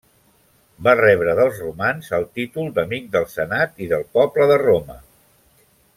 Va 0.87 0.93
rebre 0.99 1.35
dels 1.39 1.59
romans 1.65 2.09
el 2.19 2.25
títol 2.39 2.73
d'amic 2.79 3.07
del 3.17 3.29
senat 3.35 3.87
i 3.87 3.91
del 3.95 4.07
poble 4.19 4.49
de 4.53 4.59
Roma. 4.67 4.99